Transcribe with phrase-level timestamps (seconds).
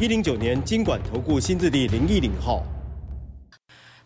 [0.00, 2.64] 一零九年金管投顾新字第零一零号。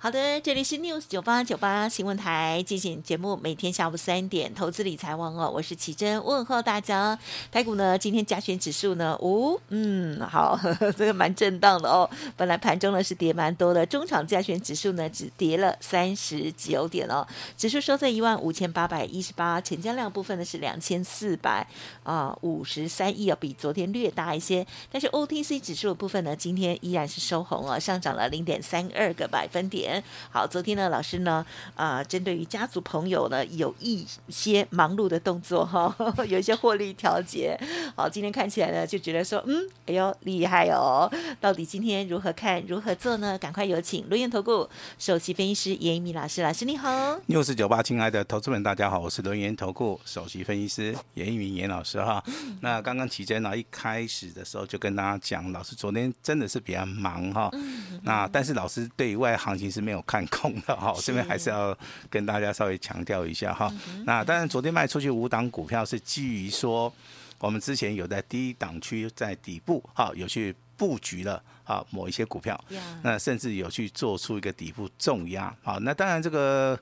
[0.01, 7.19] 好的，这里是 News 九八九八新闻台进行节目，每天下午三点投资理财王哦，我是奇珍，问候大家。
[7.51, 12.09] 台股呢，今天加权指数呢，哦，嗯，好，呵 呵这个蛮震荡的哦。
[12.37, 21.67] 本来盘中呢是跌蛮多的，中场加权指数呢只跌了三十九点哦，指数收在一万五千八百一十八，成交量部分呢是两千四百
[22.05, 24.65] 啊五十三亿哦，比昨天略大一些。
[24.93, 29.88] 但是 OTC 指数的部分呢，今天依然是收红哦，上涨了零点三二个百分点。
[30.31, 31.45] 好，昨天呢，老师呢，
[31.75, 35.95] 啊、呃，针对于家族朋友呢，有一些忙碌的动作哈，
[36.29, 37.59] 有一些获利调节。
[37.97, 41.11] 好，今天看起来呢，就觉得说，嗯，哎呦，厉害哦！
[41.41, 43.39] 到底今天如何看，如何做呢？
[43.39, 47.19] 赶快有请轮源投顾首席分析师严一鸣老师，老师你好。
[47.27, 52.23] 六四九八，亲爱的投资们，大家好，我是轮源投顾首席分析师严一鸣严老师哈。
[52.27, 57.49] 嗯、那刚刚奇珍呢，一开始的时候就跟大家讲，老师昨天真的是比较忙哈。
[57.55, 59.78] 嗯、那但是老师对外行情是。
[59.79, 61.77] 是没有看空的哈，这边还是要
[62.11, 63.73] 跟大家稍微强调一下哈。
[64.05, 66.93] 那当然，昨天卖出去五档股票是基于说，
[67.39, 72.59] 我们之前有在低档区在底部哈，有去布局了啊某一些股票，
[73.03, 75.79] 那甚至有去做出一个底部重压啊。
[75.83, 76.77] 那当然，这个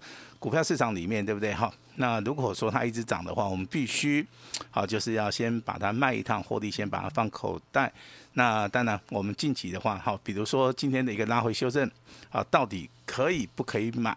[0.46, 1.68] 股票市场里面对不对哈？
[1.96, 4.24] 那如果说它一直涨的话，我们必须
[4.70, 7.92] 好就是要先把它卖一趟，获利先把它放口袋。
[8.34, 11.90] 那当然，我们近期的话，好，比如说今天的一个拉回修正，
[12.30, 14.16] 啊，到底可以不可以买？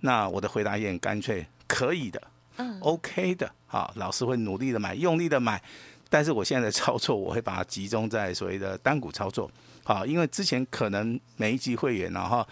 [0.00, 2.22] 那我的回答也很干脆，可以的，
[2.58, 5.62] 嗯，OK 的，好，老师会努力的买，用力的买。
[6.10, 9.50] 但是我现在的操作，我会把它集中在所谓的单股操作，
[9.82, 12.46] 好，因为之前可能每一级会员，然后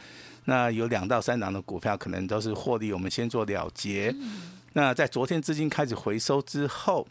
[0.48, 4.14] 那有两到三档的股票，可能都是获利，我们先做了结。
[4.72, 7.06] 那在昨天资金开始回收之后，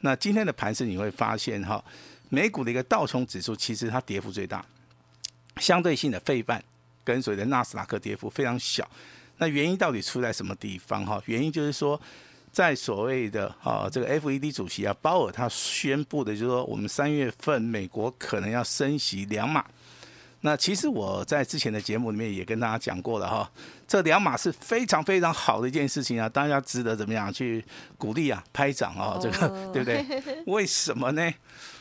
[0.00, 1.82] 那今天的盘势你会发现，哈。
[2.30, 4.64] 美股的一个道琼指数其实它跌幅最大，
[5.58, 6.62] 相对性的费半
[7.04, 8.88] 跟随的纳斯达克跌幅非常小。
[9.38, 11.06] 那原因到底出在什么地方？
[11.06, 12.00] 哈，原因就是说，
[12.50, 19.64] 在所谓的啊这个 FED 主席啊鲍尔他宣布的，就是说我们三月份美国可能要升息两码。
[20.42, 23.50] 那其实我在之前的节目里面也跟大家讲过了哈，
[23.86, 27.64] 这两码是非常非常好的一件事情啊，大家值得怎么样去
[27.98, 30.22] 鼓励啊，拍掌啊，这个对不对？
[30.46, 31.32] 为什么呢？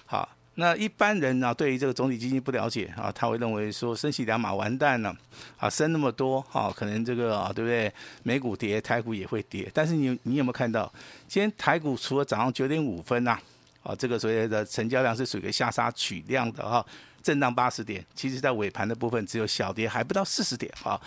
[0.05, 0.27] 好。
[0.55, 5.15] 那一般人呢、啊，对于这个总体基金不了解啊，他会认为说升息两码完蛋了，
[5.55, 7.89] 啊，升那么多啊，可能这个啊，对不对？
[8.23, 9.71] 美股跌，台股也会跌。
[9.73, 10.91] 但是你你有没有看到，
[11.29, 13.39] 今天台股除了早上九点五分呐，
[13.83, 16.85] 啊，这个所谓的成交量是属于下杀取量的哈，
[17.21, 20.99] 震荡八十点，其实在尾盘的部分只有小跌，还不到四十点啊。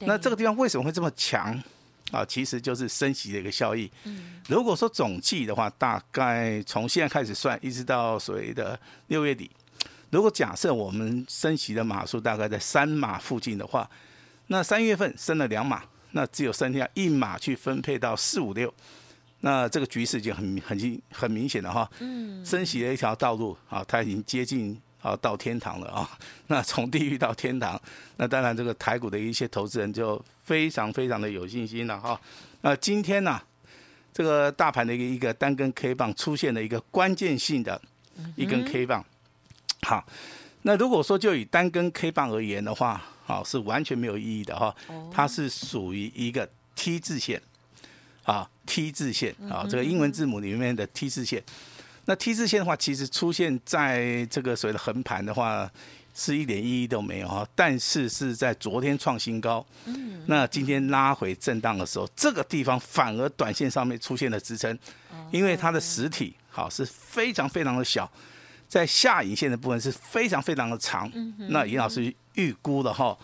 [0.00, 1.62] 那这个地方为什么会这么强？
[2.10, 3.90] 啊，其实就是升息的一个效益。
[4.48, 9.50] 如果说总计的话，大概从现在开始算，一直到所谓的六月底，
[10.10, 13.88] 如果假设我们升息的码数大概在三码附近的话，
[14.48, 18.74] 那三月份升了两码，那只有剩下一码去分配到四五六，
[19.40, 21.90] 那这个局势就很很很明显了哈。
[22.00, 24.78] 嗯升息的一条道路啊，它已经接近。
[25.02, 26.08] 好，到天堂了啊！
[26.46, 27.80] 那从地狱到天堂，
[28.18, 32.18] 那当然这个台股的一些投资人就非常非常的有信心了哈。
[32.60, 33.44] 那今天呢、啊，
[34.14, 37.82] 这个大盘的一个一个单根 K 棒出现了一个关键性的
[38.36, 39.04] 一根 K 棒。
[39.82, 40.06] 好，
[40.62, 44.72] 那如果说就以单根 K 棒而言的话，好是完全没有意义的哈。
[45.10, 47.42] 它是属于一个 T 字线，
[48.22, 51.42] 啊 T 字线啊，这个英文字母里面的 T 字线。
[52.04, 55.70] 那 T 字线的话，其实出现在这个所谓的横盘的话，
[56.14, 57.46] 是一点意义都没有哈。
[57.54, 59.64] 但是是在昨天创新高，
[60.26, 64.76] 那今天拉回震荡的时候，这个地方反而短线上面出现了支撑，
[65.30, 68.10] 因为它的实体好是非常非常的小，
[68.66, 71.08] 在下影线的部分是非常非常的长。
[71.50, 73.16] 那尹老师预估了哈，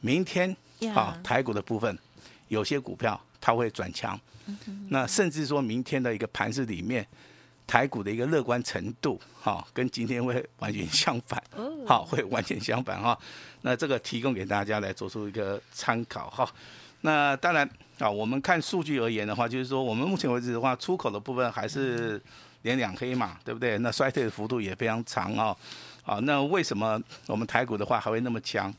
[0.00, 0.54] 明天
[0.92, 1.96] 啊台股的部分
[2.48, 4.20] 有些股票它会转强，
[4.88, 7.06] 那甚至说明天的一个盘势里面。
[7.68, 11.40] 台股的一个乐观程度，哈，跟今天会完全相反，
[11.86, 13.16] 好，会完全相反哈。
[13.60, 16.50] 那这个提供给大家来做出一个参考哈。
[17.02, 17.68] 那当然
[17.98, 22.20] 啊，我们看数据而言的话，就是说我们目前为止的话，出口的部分还是
[22.62, 23.76] 连两黑嘛，对不对？
[23.78, 25.54] 那衰退的幅度也非常长啊。
[26.02, 28.74] 好，那为什么我们台股的话还会那么强？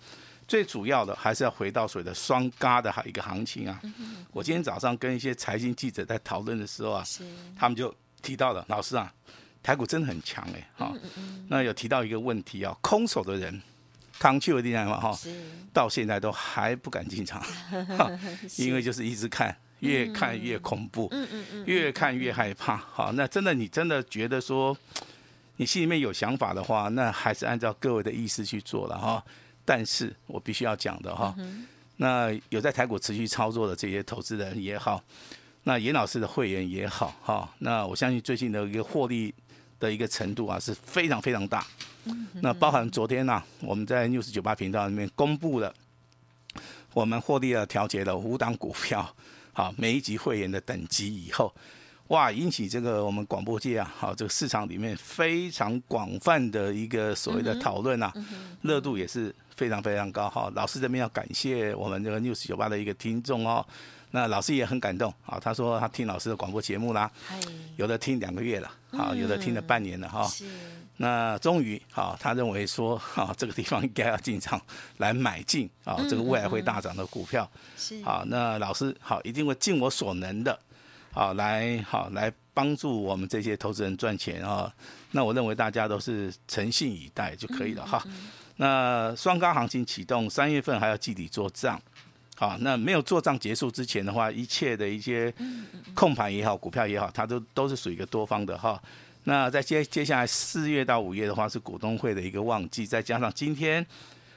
[0.47, 3.79] 最主要的还是要回到所谓的双嘎的一个行情啊。
[4.31, 7.03] 我今天早上跟一些财经记者在讨论的时候啊，
[7.55, 9.13] 他们就提到了，老师啊，
[9.61, 10.93] 台股真的很强哎，哈。
[11.47, 13.61] 那有提到一个问题啊，空手的人，
[14.17, 15.17] 康去的地方嘛哈，
[15.73, 17.43] 到现在都还不敢进场，
[18.57, 21.11] 因为就是一直看，越看越恐怖，
[21.65, 22.77] 越看越害怕。
[22.77, 24.77] 好，那真的你真的觉得说，
[25.57, 29.23] 你心里面有想法的话，那还是按照各位的意思去做了哈。
[29.65, 31.35] 但是我必须要讲的哈，
[31.97, 35.03] 那有在台股持续操作的这些投资人也好，
[35.63, 39.33] 那严老师的会员也好哈，那我相信最近的一个获利
[39.79, 41.65] 的一个程度啊是非常非常大。
[42.41, 45.73] 那包含昨天呐，我们在 News 九八频道里面公布了，
[46.93, 49.13] 我们获利了调节了五档股票，
[49.53, 51.53] 好，每一级会员的等级以后。
[52.07, 58.11] 哇，引起这个我们广播界啊，好，这个市场里面非常广泛的一个所谓的讨论啊，
[58.63, 60.51] 热度也是非常非常高哈。
[60.55, 63.63] 老师这边要感谢我们这个 News 九八的一个听众哦，
[64.11, 67.11] 那老师也很感动啊，他说他听老师的广播节目啦，
[67.77, 70.29] 有的听两个月了，啊，有的听了半年了哈。
[70.97, 74.61] 那终于好，他认为说啊，这个地方应该要进场
[74.97, 77.49] 来买进啊，这个未来会大涨的股票。
[78.03, 80.59] 好，那老师好，一定会尽我所能的。
[81.11, 84.71] 好，来好来帮助我们这些投资人赚钱啊！
[85.11, 88.03] 那我认为大家都是诚信以待就可以了哈。
[88.57, 91.81] 那双高行情启动，三月份还要季底做账。
[92.39, 95.33] 好，那没有做账结束之前的话，一切的一些
[95.93, 98.81] 控盘也好，股票也好，它都都是属于一个多方的哈。
[99.25, 103.85] 那在接接下来四月到五月的话，是股东会的一个旺季，再加上今天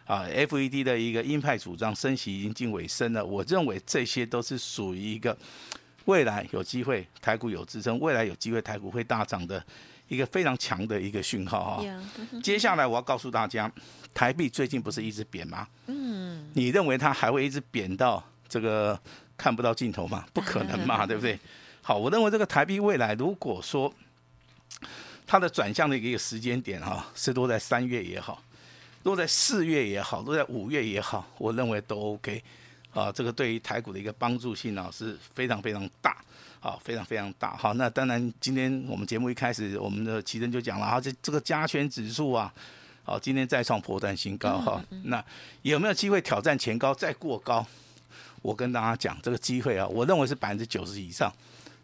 [0.04, 5.38] 啊，FED 的一个鹰派主张升息已经近尾声了，我认为这些都是属于一个。
[6.06, 9.64] 未来有机会台股有支撑，未来有机会台股会大涨的
[10.12, 11.84] 一个非常强的一个讯号哈。
[12.42, 13.70] 接下来我要告诉大家，
[14.12, 15.66] 台币最近不是一直贬吗？
[15.86, 16.50] 嗯。
[16.52, 18.98] 你认为它还会一直贬到这个
[19.38, 20.26] 看不到尽头吗？
[20.34, 21.38] 不可能嘛， 对不对？
[21.80, 23.90] 好，我认为这个台币未来如果说
[25.26, 28.42] 它的转向的一个时间点哈，是落在三月也好，
[29.04, 32.44] 落在四月也好，落在五月也好，我认为都 OK。
[32.92, 36.22] 啊，这个对于台股的一个帮助性啊是非常非常大，
[36.62, 37.56] 啊，非常非常大。
[37.56, 42.54] 好，那当然，今天我们节目一开始，我们的奇珍就讲了啊，这这个加权指数啊，
[43.02, 44.80] 好，今天再创破断新高哈。
[45.04, 45.22] 那
[45.62, 47.66] 有没有机会挑战前高再过高？
[48.42, 51.32] 我跟大家讲，这个机会啊，我认为是百分之九十以上，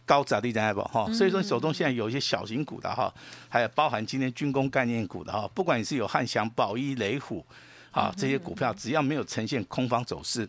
[0.07, 1.13] 高砸地在不哈。
[1.13, 3.13] 所以说，手中现在有一些小型股的哈，
[3.49, 7.45] 还有包含今天军工概念股的哈，不管你是有汉翔、宝一、雷虎，
[7.91, 10.49] 啊，这些股票只要没有呈现空方走势。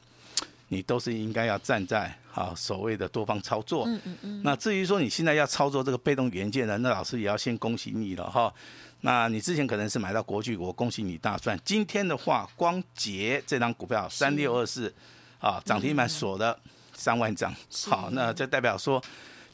[0.71, 4.41] 你都是应该要站在啊所谓的多方操作，嗯嗯嗯。
[4.43, 8.53] 那至于说你现在要操作这个被动元件呢，那老师也要先恭喜你了哈。
[9.01, 11.57] 那你之前可能是买到国巨，我恭喜你大赚。
[11.63, 14.93] 今天的话，光捷这张股票三六二四
[15.39, 16.57] 啊涨停板锁的
[16.93, 17.53] 三万张，
[17.87, 19.01] 好，那这代表说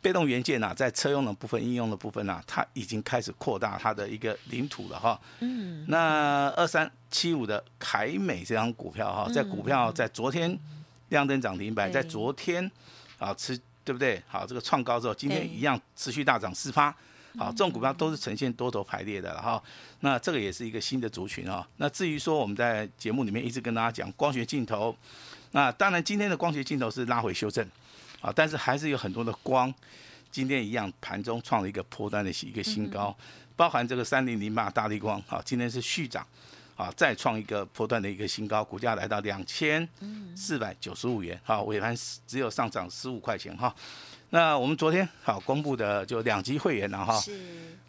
[0.02, 5.20] 被动元件呐、啊，在车用的部分、应用的部分呐、啊，它已经开始扩大它的一个领土了哈。
[5.40, 5.86] 嗯。
[5.88, 10.60] 那二三七五的凯美这张股票哈，在股票在昨天。
[11.10, 12.70] 亮灯涨停板，在昨天
[13.20, 14.22] 啊持对不对？
[14.28, 16.96] 好，这个创高之后，今天一样持续大涨四发。
[17.38, 19.62] 好，这种股票都是呈现多头排列的了哈。
[20.00, 21.68] 那这个也是一个新的族群啊。
[21.78, 24.96] 那至于说我们在节目里面一直跟大家讲光学镜头，
[25.52, 27.68] 那当然今天的光学镜头是拉回修正
[28.22, 29.72] 啊，但是还是有很多的光，
[30.32, 33.16] 今天一样盘中创了一个波段的一个新高，
[33.58, 36.26] 包含这个三零零八大力光，好，今天是续涨。
[36.76, 39.88] 啊，再创一个波段的一个新高，股价来到两千
[40.36, 41.96] 四百九十五元，好，尾盘
[42.28, 43.74] 只有上涨十五块钱哈。
[44.32, 47.22] 那我们昨天好公布的就两级会员了哈，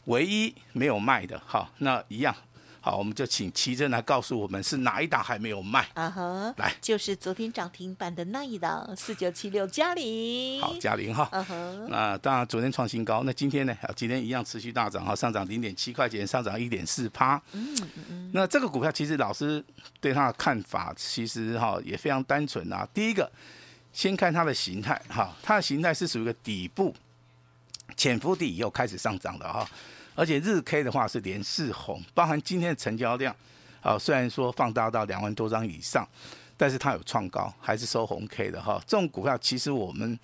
[0.04, 2.34] 唯一没有卖的哈，那一样。
[2.86, 6.08] 好，我们就请奇珍来告诉我们是哪一档还没有卖啊？
[6.08, 10.62] 哈、uh，huh, 来，就是昨天涨停板的那一档四九七六嘉玲。
[10.62, 11.28] 好，嘉玲哈。
[11.32, 11.88] 嗯哼、uh，huh.
[11.88, 13.76] 那当然昨天创新高，那今天呢？
[13.96, 17.42] 今天一样持续大涨哈，上涨零点七块钱，上涨一点四趴。
[17.50, 18.30] 嗯嗯嗯。
[18.32, 19.60] 那这个股票其实老师
[20.00, 22.88] 对它的看法其实哈也非常单纯啊。
[22.94, 23.28] 第一个，
[23.92, 26.94] 先看它的形态哈，它的形态是属于一个底部
[27.96, 29.68] 潜伏底以后开始上涨的哈。
[30.16, 33.36] 而且日 K 的话是连四红，包含今天的成交量，
[33.82, 36.08] 啊，虽然说放大到两万多张以上，
[36.56, 38.82] 但是它有创高，还是收红 K 的哈。
[38.86, 40.18] 这种股票其实我们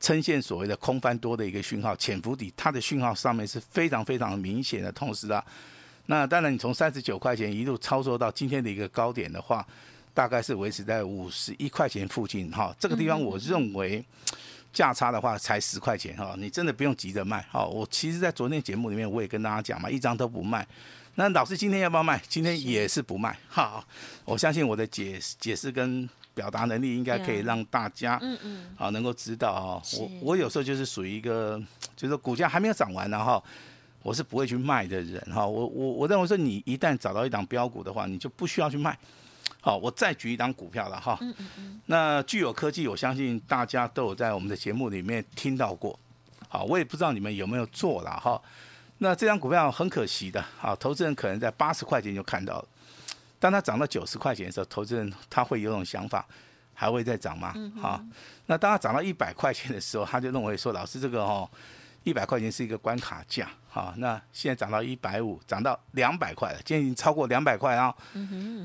[0.00, 4.92] 呈现所谓的空翻多的一个讯号，潜伏底，它的讯号上面是非常非常明显的。
[4.92, 5.44] 同时啊，
[6.06, 9.66] 那当然你从三十九块钱一路操作到今天的一个高点的话，
[10.14, 12.72] 大概是维持在五十一块钱附近哈。
[12.78, 14.04] 这个地方我认为。
[14.72, 17.64] 价差的话才十块钱哈，你真的不用急着卖哈。
[17.64, 20.66] 我其实，在昨天节目里面我也跟大家讲嘛，一张都不卖。
[21.14, 22.20] 那老师今天要不要卖？
[22.26, 23.36] 今天也是不卖。
[23.46, 23.84] 好，
[24.24, 29.82] 我相信我的解解释跟表达能力应该可以让大家，嗯嗯，好能够知道哦。
[29.98, 31.62] 我我有时候就是属于一个，
[31.94, 33.44] 就是股价还没有涨完然后，
[34.02, 35.46] 我是不会去卖的人哈。
[35.46, 38.98] 我我我认为说，你一旦找到一档标股的话，你就不需要去卖。
[39.62, 41.16] 好，我再举一张股票了哈。
[41.20, 41.80] 嗯嗯嗯。
[41.86, 45.98] 那聚友科技，我相信大家都有在我们的节目里面听到过。
[46.48, 48.42] 好，我也不知道你们有没有做了哈。
[48.98, 52.68] 那这张股票很可惜的，好，投资人可能在八十块钱就看到了。
[53.38, 56.26] 当它涨到九十块钱的时候，投资人他会有种想法，
[56.74, 57.54] 还会再涨吗？
[57.80, 58.04] 好，
[58.46, 61.48] 那当它涨到一百块钱的时候，他就认为说，老师这个哦，
[62.02, 67.94] 一百块钱是一个关卡价，好，那现在涨到一百五，涨到两百块了，今天已经超过两百块啊。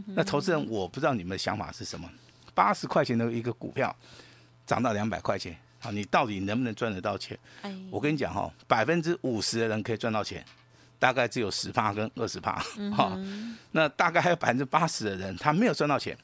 [0.07, 2.09] 那投资人，我不知道你们的想法是什么？
[2.53, 3.95] 八十块钱的一个股票
[4.65, 5.57] 涨到两百块钱。
[5.79, 7.39] 好，你到底能不能赚得到钱？
[7.89, 10.43] 我跟你讲哈，百分之五十的人可以赚到钱，
[10.99, 12.55] 大概只有十趴跟二十趴。
[12.93, 16.17] 哈、嗯，那大概还有百分之八十的人他没有赚到钱，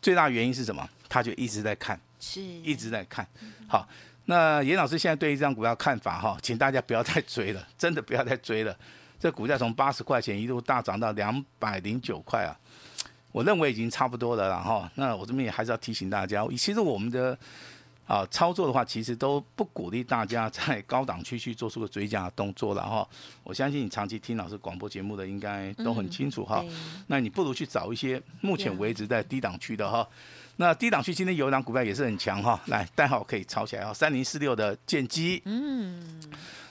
[0.00, 0.88] 最大原因是什么？
[1.06, 3.26] 他就一直在看，是，一直在看。
[3.68, 3.86] 好，
[4.30, 8.72] 那严老师现在对于这张股票看法哈，请大家不要再追了，真的不要再追了。
[9.18, 12.56] 这股价从八十块钱一路大涨到两百零九块啊，
[13.32, 14.88] 我认为已经差不多了了哈。
[14.94, 17.36] 那我这边也还是要提醒大家，其实我们的。
[18.06, 23.08] 啊，操作的话，其实都不鼓励大家在高档区去做出个追加的动作了哈。
[23.44, 26.64] 我相信你长期听老师广播节目的，应该都很清楚哈。
[27.06, 30.04] 那你不如去找一些目前为止在低档区的哈。
[30.60, 36.20] 那低档区今天有一档股票也是很强哈，来代号可以抄起来啊，三零四六的剑机，嗯，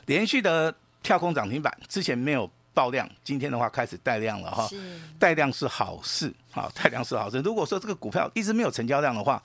[0.05, 4.69] 连续的跳空涨停板，之前没有爆量，今天的话开始带量了哈。
[5.17, 7.39] 带量是好事，好，带量是好事。
[7.39, 9.41] 如果说这个股票一直没有成交量的话，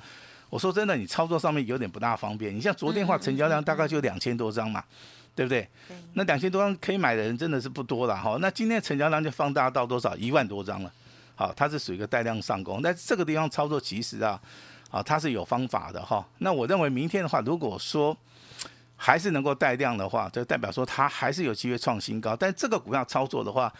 [0.50, 2.54] 我说真的，你操作上面有点不大方便。
[2.54, 4.84] 你像昨天的话，成交量大概就两千多张嘛，
[5.34, 5.66] 对不对？
[6.12, 8.36] 那两千多张可以买的人真的是不多了哈。
[8.42, 10.14] 那今天成交量就放大到多少？
[10.18, 10.92] 一万多张了。
[11.36, 12.80] 好，它是属于一个带量上攻。
[12.82, 14.40] 那这个地方操作其实啊，
[14.90, 16.24] 啊，它是有方法的哈。
[16.38, 18.16] 那我认为明天的话，如果说
[18.96, 22.36] 还是能够带量的话，就代表说它还是有机会创新高。
[22.36, 23.72] 但这个股票操作的话，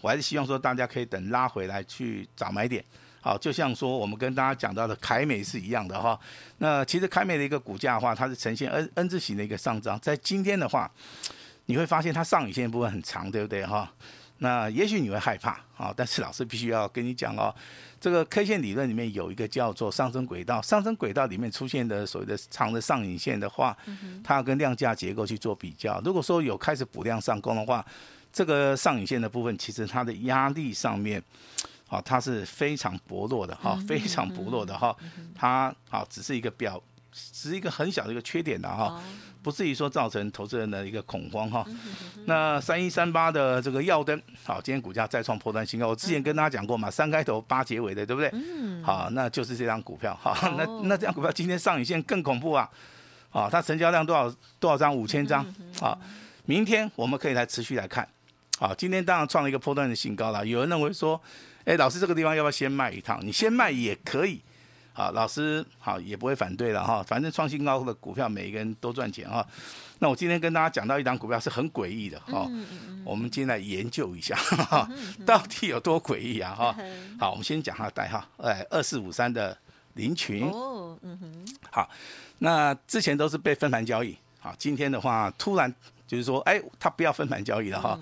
[0.00, 2.82] 我还是希望说大家可以等拉回来去找买点。
[3.20, 6.18] 好，就像说我们跟大家讲到的凯美是一样的哈。
[6.58, 10.00] 那其实凯美的一个股价的话，它是呈现 N N 字形的一个上涨。
[10.00, 10.90] 在今天的话，
[11.66, 13.92] 你会发现它上影线部分很长，对不对哈？
[14.42, 17.54] 那也许你会害怕啊，但是老师必须要跟你讲哦，
[18.00, 23.76] 这个 K 线理论里面有一个叫做上升轨道，上升轨道里面出现的所谓的长的上影线的话，
[24.24, 26.00] 它要跟量价结构去做比较。
[26.04, 27.86] 如果说有开始补量上攻的话，
[28.32, 31.22] 这个上影线的部分其实它的压力上面。
[31.88, 34.96] 啊，它是非常薄弱的哈，非常薄弱的哈，
[35.34, 39.00] 它啊只是一个表，只是一个很小的一个缺点的哈，
[39.42, 41.64] 不至于说造成投资人的一个恐慌哈。
[42.24, 45.88] 那三一三八的这个耀灯，好，今天股价再创破断新高。
[45.88, 48.32] 我之前跟大家讲过嘛，三开头八结尾的，对不对？
[48.82, 50.54] 好，那就是这张股票哈。
[50.56, 52.68] 那那这张股票今天上影线更恐怖啊！
[53.30, 54.94] 啊，它成交量多少多少张？
[54.94, 55.44] 五千张。
[55.80, 55.96] 啊，
[56.46, 58.08] 明天我们可以来持续来看。
[58.58, 60.46] 好，今天当然创了一个波段的新高了。
[60.46, 61.20] 有人认为说。
[61.64, 63.24] 哎，老师，这个地方要不要先卖一趟？
[63.24, 64.42] 你先卖也可以，
[64.92, 67.02] 好，老师好也不会反对了哈。
[67.02, 69.46] 反正创新高的股票，每一个人都赚钱哈。
[69.98, 72.48] 那我今天跟大家讲到一档股票是很诡异的哈，
[73.04, 74.36] 我们今天来研究一下，
[75.24, 76.76] 到底有多诡异啊哈。
[77.18, 79.56] 好，我们先讲它的代号，哎，二四五三的
[79.94, 80.44] 林群。
[80.48, 81.46] 哦，嗯哼。
[81.70, 81.88] 好，
[82.38, 85.72] 那之前都是被分盘交易，好，今天的话突然
[86.06, 87.98] 就是说，哎，它不要分盘交易了哈。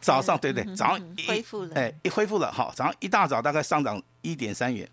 [0.00, 4.86] 早上对对，早上一恢复了，哎，一恢复了，好，早上一大早大概上涨一点三元，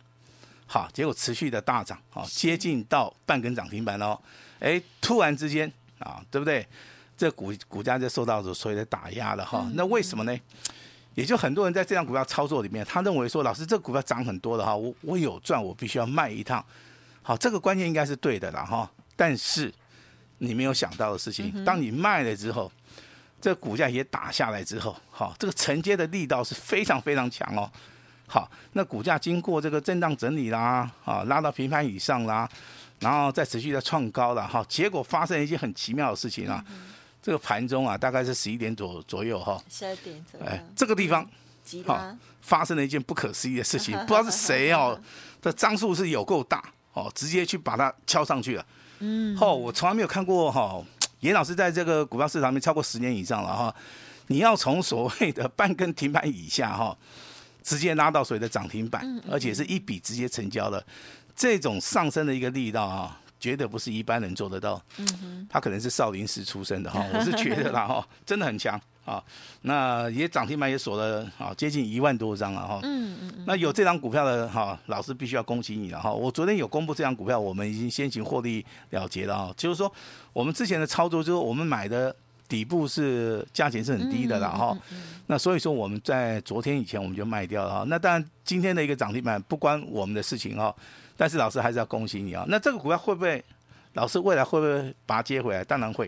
[0.65, 4.20] 好，结果持续的大涨，好，接近到半根涨停板哦，
[4.60, 6.65] 哎，突然之间啊，对不对？
[7.15, 9.70] 这股股价就受到所谓的打压了哈。
[9.75, 10.36] 那为什么呢？
[11.15, 16.65] 也就很多人在这张股票操作里面，他认为说，老师这个股票涨很多了哈，我我有赚，我必须要卖一趟，
[17.22, 18.89] 好，这个观念应该是对的了哈。
[19.15, 19.72] 但是
[20.39, 22.72] 你没有想到的事情，当你卖了之后。
[23.39, 27.70] 这个股价也打下来之后，好，这个承接的力道是非常非常强哦。
[28.34, 32.50] 好，那股价经过这个震荡整理啦，啊，拉到平盘以上啦，
[33.00, 34.66] 然后再持续的创高了哈。
[34.68, 36.66] 结果发生一件很奇妙的事情啊，
[37.22, 41.24] 这个盘中啊，大概是十一点左左右哈，十二点左右，哎，这个地方，
[41.86, 45.00] 好，发生了一件不可思议的事情， 不知道是谁哦，
[45.40, 46.63] 这张数是有够大
[46.94, 48.66] 哦，直接去把它敲上去了。
[48.98, 50.84] 嗯，哦，我从来没有看过哈。
[51.20, 53.75] 严老师在这个股票市场里面超过十年以上了哈，
[54.28, 56.98] 你要从所谓的 半根停板以下哈，
[57.63, 60.86] 直接拉到所谓的涨停板，而且是一笔直接成交的，
[61.36, 64.79] 这种上升的一个力道啊，绝对不是一般人做得到。
[65.50, 68.79] 他可能是少林寺出身的哈， 我是觉得啦哈，真的很强。
[69.05, 69.22] 啊，
[69.63, 72.79] 那也涨停板也锁了啊，接近一万多张了哈。
[72.84, 73.43] 嗯嗯嗯。
[73.46, 76.10] 那有这张股票的哈，老师必须要恭喜你了哈。
[76.10, 79.53] 我昨天有公布这张股票，我们已经先行获利了结了啊。
[79.58, 79.93] 就是说，
[80.32, 82.15] 我们之前的操作就是我们买的
[82.54, 84.78] 底部是价钱是很低的了哈。
[85.26, 87.84] 那所以说我们在昨天以前我们就卖掉了哈。
[87.88, 90.72] 那当然今天的一个涨停板不关我们的事情哈，
[91.18, 92.46] 但是老师还是要恭喜你啊。
[92.48, 93.44] 那这个股票会不会，
[93.94, 95.64] 老师未来会不会把它接回来？
[95.64, 96.08] 当然会。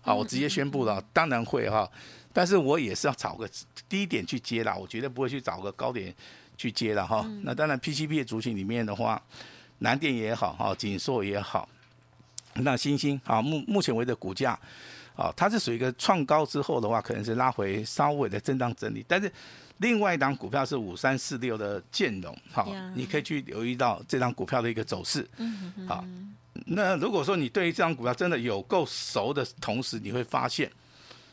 [0.00, 1.90] 好，我直接宣布了，当然会哈。
[2.32, 3.50] 但是我也是要找个
[3.88, 6.14] 低点去接啦，我绝对不会去找个高点
[6.56, 7.28] 去接了哈。
[7.42, 9.20] 那当然，PCB 的族群里面的话，
[9.78, 11.68] 南电也好哈，景硕也好，
[12.54, 14.56] 那星星啊，目目前为止股价
[15.16, 19.04] 啊，它是属于一个创高之后的话，可能是拉回稍微的震荡整理。
[19.06, 19.30] 但是
[19.78, 25.28] 另外一档股票是五三四六的建融，好，你可以去留意到这张股票的一个走势。
[25.88, 26.04] 好，
[26.66, 30.70] 那如果说你对于这张股票真的有够熟的同时，你会发现。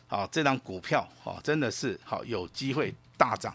[0.09, 3.53] 好，这张股票好，真的是好有机会大涨。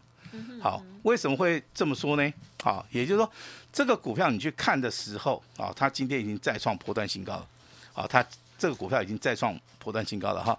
[0.60, 2.32] 好，为什么会这么说呢？
[2.62, 3.32] 好，也就是说，
[3.72, 7.46] 这个股票你去看的时候啊，它今天已经再创波段新高了。
[7.94, 8.22] 好，它
[8.62, 10.56] 这个股票已经再创波段新高了哈。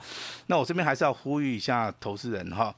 [0.48, 2.75] 那我这边还是要呼吁一下投资人哈。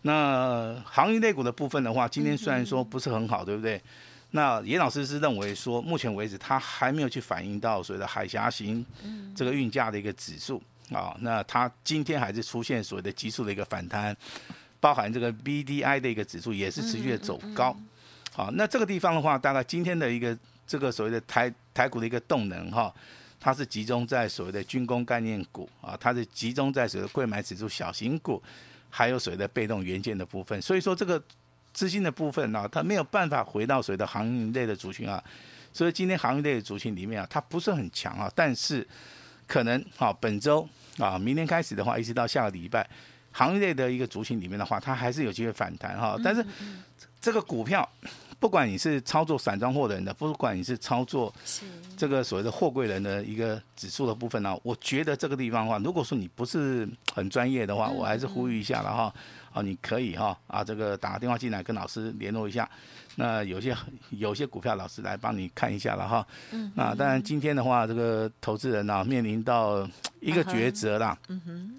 [0.00, 3.78] 那航运类股的部分的话，今天虽然说不是很好，对不对？
[4.30, 8.82] 那严老师是认为说，目前为止它还没有去反映到所谓的海峡型
[9.36, 10.62] 这个运价的一个指数。
[10.90, 14.16] 啊，那它今天还是出现所谓的急速的一个反弹，
[14.80, 17.76] 包含这个 BDI 的一个指数也是持续的走高。
[18.32, 20.36] 好，那这个地方的话，大概今天的一个
[20.66, 22.92] 这个所谓的台台股的一个动能哈，
[23.44, 28.40] 它是集中在所谓的军工概念股啊，它是集中在所谓的柜买指数小型股，
[28.88, 30.62] 还有所谓的被动元件的部分。
[30.62, 31.20] 所以说这个
[31.72, 35.20] 资金的部分呢，它没有办法回到所谓的航运类的族群啊。
[35.72, 38.86] 所以今天航运类的族群里面啊，它不是很强啊，但是
[39.48, 40.68] 可能啊本周。
[40.98, 42.86] 啊，明天开始的话，一直到下个礼拜，
[43.32, 46.16] 行业类的一个族群里面的话，它还是有机会反弹哈。
[46.22, 46.44] 但是
[47.20, 47.88] 这个股票，
[48.38, 51.32] 不管你是操作散装货人的，不管你是操作
[51.96, 59.14] 这个所谓的货柜人的一个指数的部分呢，我觉得这个地方的话，如果说你不是很专业的话，我还是呼吁一下了哈。
[59.52, 62.68] 啊，你可以哈啊，这个打个电话进来跟老师联络一下。
[63.16, 63.76] 那有些
[64.08, 66.26] 有些股票，老师来帮你看一下了哈。
[66.50, 66.72] 嗯。
[66.74, 69.86] 那当然，今天的话，这个投资人呢、啊，面临到
[70.20, 71.18] 一个抉择啦。
[71.28, 71.74] 嗯哼。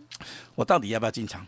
[0.54, 1.44] 我到底要不要进场？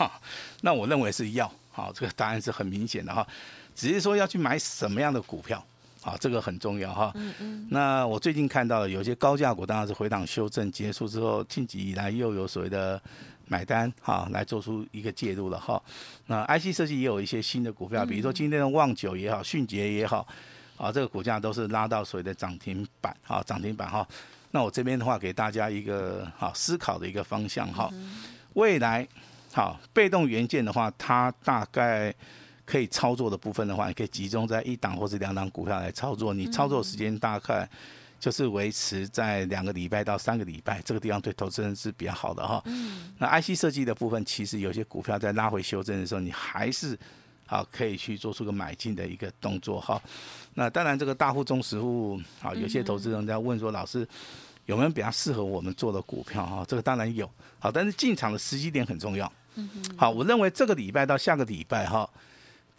[0.60, 1.50] 那我认为是要。
[1.72, 3.26] 好，这个答案是很明显的哈。
[3.74, 5.64] 只是说要去买什么样的股票，
[6.02, 7.10] 啊，这个很重要哈。
[7.14, 7.66] 嗯嗯。
[7.70, 13.00] 那我最近看到有些高价股，当然是回档修正结束之后，近期以来又有所谓的。
[13.50, 15.82] 买单哈，来做出一个介入了哈。
[16.26, 20.24] 那 IC 设计也有一些新的股票，比如说今天的旺九也好，迅捷也好，
[20.76, 24.06] 啊，这个股价都是拉到所谓的涨停板啊，涨停板哈。
[24.52, 27.90] 那我这边的话，给大家一个好思考的一个方向哈。
[28.54, 29.04] 未来
[29.52, 32.14] 好被动元件的话，它大概
[32.64, 37.68] 可以操作的部分的话，你可以集中在一档或者两档股票来操作，你操作时间大概。
[38.20, 42.62] 就是维持在两个礼拜到三个礼拜，这个地方对投资人是比较好的哈。
[42.66, 43.14] 嗯。
[43.18, 46.96] 那 IC 设计的部分，其实有些股票在拉回修正的时候，你还是
[47.46, 50.00] 好可以去做出个买进的一个动作哈。
[50.52, 54.06] 那当然，这个大户、中实户啊，有些投资人在问说，老师
[54.66, 56.64] 有没有比较适合我们做的股票哈？
[56.68, 57.28] 这个当然有，
[57.58, 59.32] 好，但是进场的时机点很重要。
[59.54, 59.68] 嗯。
[59.96, 62.08] 好，我认为这个礼拜到下个礼拜哈。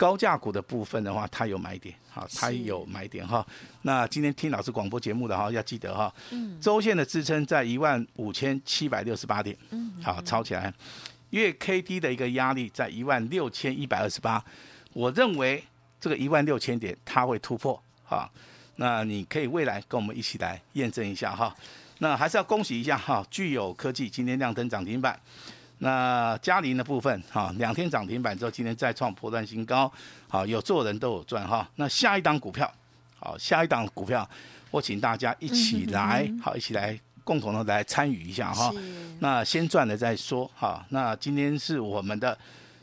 [0.02, 3.46] 高价股的部分的话，它有买点，好，它有买点哈。
[3.84, 6.12] 那今天听老师广播节目的哈，要记得哈，
[6.60, 10.74] 周线的支撑在一万五千七百六十八点，嗯好，抄起来。
[11.30, 14.44] 月 K D 的一个压力在一万六千一百二十八，
[14.94, 15.64] 我认为
[16.00, 18.28] 这个一万六千点它会突破，哈。
[18.78, 21.56] 那你可以未来跟我们一起来验证一下哈。
[22.00, 25.20] 那还是要恭喜一下哈，具有科技今天亮灯涨停板。
[25.84, 29.92] 那嘉陵的部分，哈，两天涨停板之后，今天再创波段新高，
[30.28, 31.68] 好，有做人都有赚哈。
[31.76, 32.72] 那下一档股票，
[33.20, 34.28] 好，下一档股票，
[34.70, 38.72] 我请大家一起来，好，一起来共同的来参与一下哈。
[39.20, 40.86] 那先赚了再说哈。
[40.90, 42.38] 那今天是我们的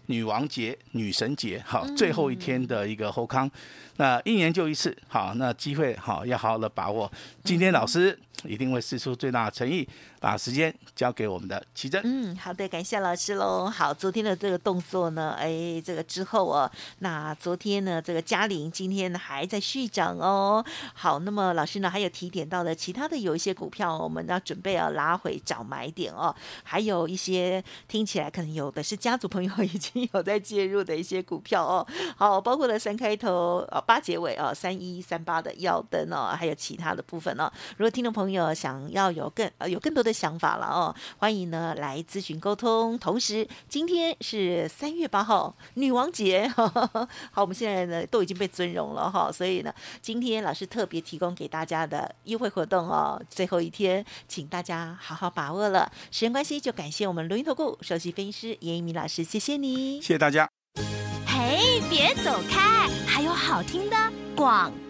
[0.07, 3.49] 女王节、女神节，好，最后一天的一个后康。
[3.97, 7.11] 那一年就一次，好，那机会好要好好的把握。
[7.45, 9.89] 今天老师一定会释出最大的诚意。
[10.21, 12.01] 把时间交给我们的奇珍。
[12.05, 13.67] 嗯，好的，感谢老师喽。
[13.67, 20.65] 好，昨天的这个动作呢，哎，这个之后哦，那昨天呢，这个嘉陵今天还在续涨哦。
[20.93, 26.35] 好，那么老师呢还有提点到的其他的有一些股票，我们要准备要拉回找买点哦。
[26.65, 31.87] 还有一些听起来可能有的是家族朋友已经有在介入的一些股票哦。
[32.17, 37.49] 好，包括了三开头呃八结尾啊三一三八的耀灯哦，还有其他的部分哦。
[37.77, 42.99] 如果听众朋友朋友想要有更呃有更多的想法了哦，欢迎呢来咨询沟通。
[42.99, 46.47] 同时，今天是三月八号，女王节，
[47.33, 55.91] 好，我们现在呢都已经被尊荣了哈，所以呢，今天老师特别提供给大家的优惠活动哦，最后一天，请大家好好把握了。
[56.11, 60.47] 时间关系，就感谢我们录音投顾首席分析师严一鸣老师，谢谢你，谢谢大家。
[61.27, 63.97] 嘿，别走开，还有好听的
[64.37, 64.88] 广告。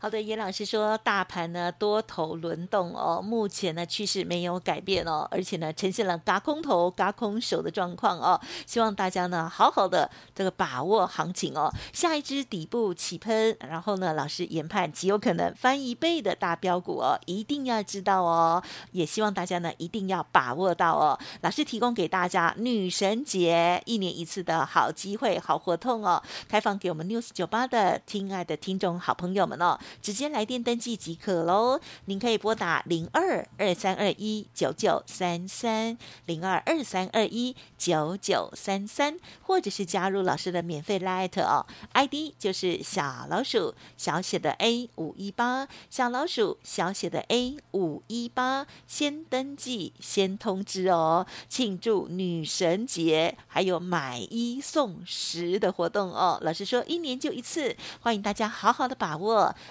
[0.00, 29.76] 好的，严老师说，大盘呢多头轮动哦，目前呢趋势没有改变哦，而且呢呈现了轧空头、轧空手的状况哦，希望大家呢好好的这个把握行情哦，下一支底部起喷，然后呢老师研判极有可能翻一倍的大标股哦，一定要知道哦，也希望大家呢一定要把握到哦，老师提供给大家女神节一年一次的好机会、好活动哦，开放给我们 News 九八的亲爱的听众好朋友们哦。
[30.00, 35.96] 直接来电登记即可喽，您可以拨打零二二三二一九九三三
[36.26, 56.38] 零二二三二一九九三三，或者是加入老师的免费 Line 哦，ID 就是小老鼠小写的 A 五一八，小老鼠小写的 A 五一八，先登记先通知哦，庆祝女神节，还有买一送十的活动哦。
[56.42, 59.54] 老师说一年就一次，欢迎大家好好的把握。